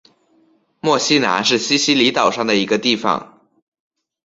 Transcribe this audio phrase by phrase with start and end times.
[0.79, 3.39] 墨西拿是西西里岛上的一个地方。